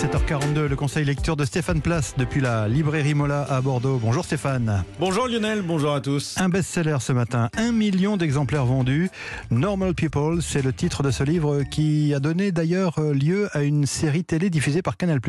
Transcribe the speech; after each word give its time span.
7h42, 0.00 0.64
le 0.64 0.76
conseil 0.76 1.04
lecture 1.04 1.36
de 1.36 1.44
Stéphane 1.44 1.82
Place 1.82 2.14
depuis 2.16 2.40
la 2.40 2.68
librairie 2.68 3.12
Mola 3.12 3.42
à 3.42 3.60
Bordeaux. 3.60 3.98
Bonjour 3.98 4.24
Stéphane. 4.24 4.82
Bonjour 4.98 5.28
Lionel, 5.28 5.60
bonjour 5.60 5.92
à 5.92 6.00
tous. 6.00 6.36
Un 6.38 6.48
best-seller 6.48 6.96
ce 7.00 7.12
matin, 7.12 7.50
un 7.54 7.70
million 7.70 8.16
d'exemplaires 8.16 8.64
vendus. 8.64 9.10
Normal 9.50 9.92
People, 9.92 10.40
c'est 10.40 10.62
le 10.62 10.72
titre 10.72 11.02
de 11.02 11.10
ce 11.10 11.22
livre 11.22 11.64
qui 11.64 12.14
a 12.14 12.18
donné 12.18 12.50
d'ailleurs 12.50 12.98
lieu 12.98 13.50
à 13.52 13.62
une 13.62 13.84
série 13.84 14.24
télé 14.24 14.48
diffusée 14.48 14.80
par 14.80 14.96
Canal+. 14.96 15.20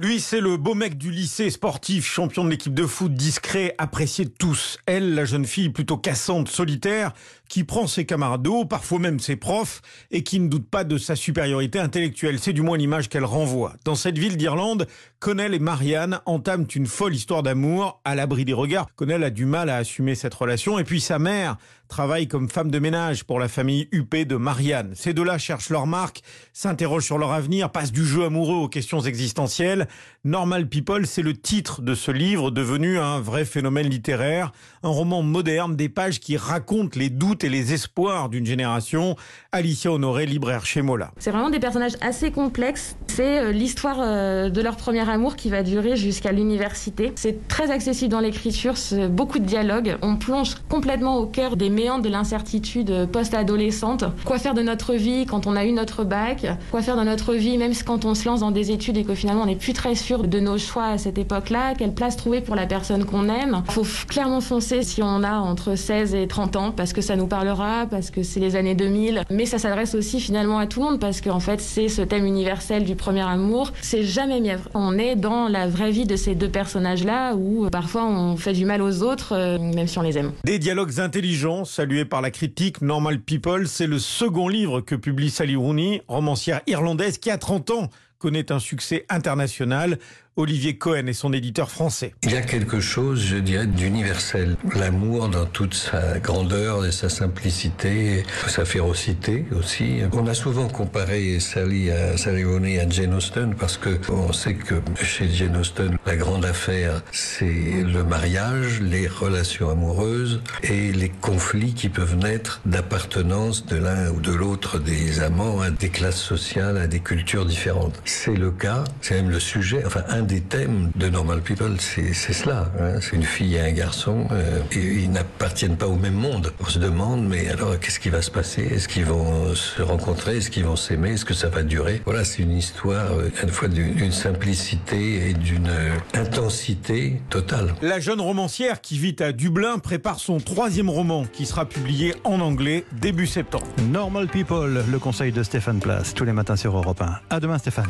Lui, 0.00 0.20
c'est 0.20 0.40
le 0.40 0.56
beau 0.56 0.74
mec 0.74 0.96
du 0.96 1.10
lycée 1.10 1.50
sportif, 1.50 2.06
champion 2.06 2.44
de 2.44 2.50
l'équipe 2.50 2.72
de 2.72 2.86
foot, 2.86 3.12
discret, 3.12 3.74
apprécié 3.78 4.26
de 4.26 4.30
tous. 4.30 4.78
Elle, 4.86 5.16
la 5.16 5.24
jeune 5.24 5.44
fille 5.44 5.70
plutôt 5.70 5.96
cassante, 5.96 6.48
solitaire, 6.48 7.12
qui 7.48 7.64
prend 7.64 7.88
ses 7.88 8.06
camarades 8.06 8.42
de 8.42 8.64
parfois 8.64 9.00
même 9.00 9.18
ses 9.18 9.34
profs, 9.34 9.82
et 10.12 10.22
qui 10.22 10.38
ne 10.38 10.46
doute 10.48 10.70
pas 10.70 10.84
de 10.84 10.98
sa 10.98 11.16
supériorité 11.16 11.80
intellectuelle. 11.80 12.38
C'est 12.38 12.52
du 12.52 12.62
moins 12.62 12.78
l'image 12.78 13.08
qu'elle 13.08 13.24
renvoie. 13.24 13.74
Dans 13.84 13.96
cette 13.96 14.18
ville 14.18 14.36
d'Irlande, 14.36 14.86
Connell 15.18 15.52
et 15.52 15.58
Marianne 15.58 16.20
entament 16.26 16.68
une 16.76 16.86
folle 16.86 17.16
histoire 17.16 17.42
d'amour 17.42 18.00
à 18.04 18.14
l'abri 18.14 18.44
des 18.44 18.52
regards. 18.52 18.86
Connell 18.94 19.24
a 19.24 19.30
du 19.30 19.46
mal 19.46 19.68
à 19.68 19.78
assumer 19.78 20.14
cette 20.14 20.34
relation, 20.34 20.78
et 20.78 20.84
puis 20.84 21.00
sa 21.00 21.18
mère 21.18 21.56
travaille 21.88 22.28
comme 22.28 22.48
femme 22.48 22.70
de 22.70 22.78
ménage 22.78 23.24
pour 23.24 23.40
la 23.40 23.48
famille 23.48 23.88
huppée 23.92 24.24
de 24.24 24.36
Marianne. 24.36 24.92
Ces 24.94 25.14
deux-là 25.14 25.38
cherchent 25.38 25.70
leur 25.70 25.86
marque, 25.86 26.22
s'interrogent 26.52 27.06
sur 27.06 27.18
leur 27.18 27.32
avenir, 27.32 27.70
passent 27.70 27.92
du 27.92 28.04
jeu 28.04 28.24
amoureux 28.24 28.56
aux 28.56 28.68
questions 28.68 29.00
existentielles. 29.00 29.88
Normal 30.24 30.68
People, 30.68 31.06
c'est 31.06 31.22
le 31.22 31.34
titre 31.34 31.80
de 31.82 31.94
ce 31.94 32.10
livre 32.10 32.50
devenu 32.50 32.98
un 32.98 33.20
vrai 33.20 33.44
phénomène 33.44 33.88
littéraire, 33.88 34.52
un 34.82 34.88
roman 34.88 35.22
moderne, 35.22 35.76
des 35.76 35.88
pages 35.88 36.20
qui 36.20 36.36
racontent 36.36 36.98
les 36.98 37.10
doutes 37.10 37.44
et 37.44 37.48
les 37.48 37.72
espoirs 37.72 38.28
d'une 38.28 38.46
génération. 38.46 39.16
Alicia 39.52 39.90
Honoré, 39.90 40.26
libraire 40.26 40.66
chez 40.66 40.82
Mola. 40.82 41.12
C'est 41.18 41.30
vraiment 41.30 41.50
des 41.50 41.60
personnages 41.60 41.96
assez 42.00 42.30
complexes. 42.30 42.96
C'est 43.06 43.40
euh, 43.40 43.52
l'histoire 43.52 43.98
euh, 44.00 44.50
de 44.50 44.60
leur 44.60 44.76
premier 44.76 45.08
amour 45.08 45.36
qui 45.36 45.48
va 45.48 45.62
durer 45.62 45.96
jusqu'à 45.96 46.32
l'université. 46.32 47.12
C'est 47.16 47.48
très 47.48 47.70
accessible 47.70 48.10
dans 48.10 48.20
l'écriture, 48.20 48.76
c'est 48.76 49.08
beaucoup 49.08 49.38
de 49.38 49.44
dialogues. 49.44 49.96
On 50.02 50.16
plonge 50.16 50.56
complètement 50.68 51.18
au 51.18 51.26
cœur 51.26 51.56
des 51.56 51.70
de 51.78 52.08
l'incertitude 52.08 53.08
post-adolescente. 53.12 54.02
Quoi 54.24 54.40
faire 54.40 54.54
de 54.54 54.62
notre 54.62 54.94
vie 54.94 55.26
quand 55.26 55.46
on 55.46 55.54
a 55.54 55.64
eu 55.64 55.70
notre 55.70 56.02
bac? 56.02 56.44
Quoi 56.72 56.82
faire 56.82 56.96
de 56.96 57.04
notre 57.04 57.34
vie 57.34 57.56
même 57.56 57.72
quand 57.86 58.04
on 58.04 58.16
se 58.16 58.28
lance 58.28 58.40
dans 58.40 58.50
des 58.50 58.72
études 58.72 58.96
et 58.96 59.04
que 59.04 59.14
finalement 59.14 59.42
on 59.42 59.46
n'est 59.46 59.54
plus 59.54 59.74
très 59.74 59.94
sûr 59.94 60.24
de 60.24 60.40
nos 60.40 60.58
choix 60.58 60.86
à 60.86 60.98
cette 60.98 61.18
époque-là? 61.18 61.74
Quelle 61.78 61.94
place 61.94 62.16
trouver 62.16 62.40
pour 62.40 62.56
la 62.56 62.66
personne 62.66 63.04
qu'on 63.04 63.28
aime? 63.28 63.62
Il 63.68 63.72
faut 63.72 63.86
clairement 64.08 64.40
foncer 64.40 64.82
si 64.82 65.04
on 65.04 65.22
a 65.22 65.38
entre 65.38 65.76
16 65.76 66.16
et 66.16 66.26
30 66.26 66.56
ans 66.56 66.72
parce 66.72 66.92
que 66.92 67.00
ça 67.00 67.14
nous 67.14 67.28
parlera, 67.28 67.86
parce 67.88 68.10
que 68.10 68.24
c'est 68.24 68.40
les 68.40 68.56
années 68.56 68.74
2000. 68.74 69.22
Mais 69.30 69.46
ça 69.46 69.58
s'adresse 69.58 69.94
aussi 69.94 70.18
finalement 70.18 70.58
à 70.58 70.66
tout 70.66 70.80
le 70.80 70.86
monde 70.86 70.98
parce 70.98 71.20
qu'en 71.20 71.40
fait 71.40 71.60
c'est 71.60 71.88
ce 71.88 72.02
thème 72.02 72.26
universel 72.26 72.82
du 72.82 72.96
premier 72.96 73.22
amour. 73.22 73.72
C'est 73.82 74.02
jamais 74.02 74.40
mièvre. 74.40 74.68
On 74.74 74.98
est 74.98 75.14
dans 75.14 75.46
la 75.46 75.68
vraie 75.68 75.92
vie 75.92 76.06
de 76.06 76.16
ces 76.16 76.34
deux 76.34 76.50
personnages-là 76.50 77.36
où 77.36 77.70
parfois 77.70 78.04
on 78.04 78.36
fait 78.36 78.52
du 78.52 78.64
mal 78.64 78.82
aux 78.82 79.04
autres 79.04 79.58
même 79.58 79.86
si 79.86 79.96
on 79.96 80.02
les 80.02 80.18
aime. 80.18 80.32
Des 80.42 80.58
dialogues 80.58 80.98
intelligents 80.98 81.64
salué 81.68 82.04
par 82.04 82.20
la 82.20 82.30
critique 82.30 82.80
Normal 82.80 83.20
People. 83.20 83.68
C'est 83.68 83.86
le 83.86 83.98
second 83.98 84.48
livre 84.48 84.80
que 84.80 84.94
publie 84.94 85.30
Sally 85.30 85.54
Rooney, 85.54 86.02
romancière 86.08 86.62
irlandaise 86.66 87.18
qui 87.18 87.30
a 87.30 87.38
30 87.38 87.70
ans 87.70 87.90
connaît 88.18 88.52
un 88.52 88.58
succès 88.58 89.04
international. 89.08 89.98
Olivier 90.38 90.76
Cohen 90.78 91.08
est 91.08 91.14
son 91.14 91.32
éditeur 91.32 91.68
français. 91.68 92.14
Il 92.22 92.30
y 92.30 92.36
a 92.36 92.42
quelque 92.42 92.78
chose, 92.78 93.20
je 93.24 93.38
dirais, 93.38 93.66
d'universel. 93.66 94.56
L'amour 94.76 95.28
dans 95.28 95.46
toute 95.46 95.74
sa 95.74 96.20
grandeur 96.20 96.86
et 96.86 96.92
sa 96.92 97.08
simplicité, 97.08 98.22
sa 98.46 98.64
férocité 98.64 99.46
aussi. 99.58 99.98
On 100.12 100.28
a 100.28 100.34
souvent 100.34 100.68
comparé 100.68 101.40
Sally 101.40 101.90
à 101.90 102.12
à 102.12 102.88
Jane 102.88 103.14
Austen 103.14 103.56
parce 103.58 103.76
que 103.76 103.98
on 104.10 104.32
sait 104.32 104.54
que 104.54 104.76
chez 105.02 105.28
Jane 105.28 105.56
Austen, 105.56 105.98
la 106.06 106.14
grande 106.14 106.44
affaire, 106.44 107.02
c'est 107.10 107.82
le 107.84 108.04
mariage, 108.04 108.80
les 108.80 109.08
relations 109.08 109.70
amoureuses 109.70 110.40
et 110.62 110.92
les 110.92 111.08
conflits 111.08 111.74
qui 111.74 111.88
peuvent 111.88 112.16
naître 112.16 112.60
d'appartenance 112.64 113.66
de 113.66 113.76
l'un 113.76 114.10
ou 114.10 114.20
de 114.20 114.32
l'autre 114.32 114.78
des 114.78 115.18
amants 115.20 115.60
à 115.60 115.70
des 115.70 115.88
classes 115.88 116.22
sociales, 116.22 116.76
à 116.76 116.86
des 116.86 117.00
cultures 117.00 117.44
différentes. 117.44 118.00
C'est 118.08 118.34
le 118.34 118.50
cas, 118.50 118.84
c'est 119.02 119.16
même 119.16 119.28
le 119.28 119.38
sujet, 119.38 119.82
enfin 119.84 120.02
un 120.08 120.22
des 120.22 120.40
thèmes 120.40 120.90
de 120.96 121.10
Normal 121.10 121.42
People, 121.42 121.76
c'est 121.78 122.14
cela. 122.14 122.72
Hein. 122.80 123.00
C'est 123.02 123.16
une 123.16 123.22
fille 123.22 123.56
et 123.56 123.60
un 123.60 123.70
garçon, 123.72 124.26
euh, 124.32 124.60
et 124.72 124.78
ils 124.78 125.10
n'appartiennent 125.10 125.76
pas 125.76 125.86
au 125.86 125.96
même 125.96 126.14
monde. 126.14 126.54
On 126.58 126.64
se 126.64 126.78
demande, 126.78 127.28
mais 127.28 127.50
alors 127.50 127.78
qu'est-ce 127.78 128.00
qui 128.00 128.08
va 128.08 128.22
se 128.22 128.30
passer? 128.30 128.62
Est-ce 128.62 128.88
qu'ils 128.88 129.04
vont 129.04 129.54
se 129.54 129.82
rencontrer? 129.82 130.38
Est-ce 130.38 130.50
qu'ils 130.50 130.64
vont 130.64 130.74
s'aimer? 130.74 131.12
Est-ce 131.12 131.26
que 131.26 131.34
ça 131.34 131.50
va 131.50 131.62
durer? 131.62 132.00
Voilà, 132.06 132.24
c'est 132.24 132.42
une 132.42 132.56
histoire 132.56 133.12
euh, 133.12 133.30
à 133.42 133.44
la 133.44 133.52
fois 133.52 133.68
d'une 133.68 134.10
simplicité 134.10 135.28
et 135.28 135.34
d'une 135.34 135.68
euh, 135.68 135.94
intensité 136.14 137.20
totale. 137.28 137.74
La 137.82 138.00
jeune 138.00 138.22
romancière 138.22 138.80
qui 138.80 138.98
vit 138.98 139.16
à 139.20 139.32
Dublin 139.32 139.78
prépare 139.78 140.18
son 140.18 140.38
troisième 140.38 140.88
roman 140.88 141.26
qui 141.30 141.44
sera 141.44 141.66
publié 141.66 142.14
en 142.24 142.40
anglais 142.40 142.86
début 143.02 143.26
septembre. 143.26 143.66
Normal 143.90 144.28
People, 144.28 144.82
le 144.90 144.98
conseil 144.98 145.30
de 145.30 145.42
Stéphane 145.42 145.80
Place, 145.80 146.14
tous 146.14 146.24
les 146.24 146.32
matins 146.32 146.56
sur 146.56 146.74
Europe 146.74 147.02
1. 147.02 147.18
À 147.28 147.38
demain 147.38 147.58
Stéphane. 147.58 147.86